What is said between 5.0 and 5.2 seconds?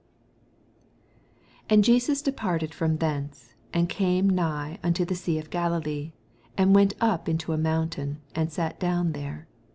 the